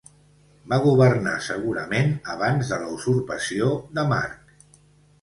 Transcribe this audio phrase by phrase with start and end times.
[0.71, 4.61] Va governar segurament abans de la usurpació de Marc.